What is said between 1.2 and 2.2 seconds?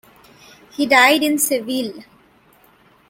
in Seville.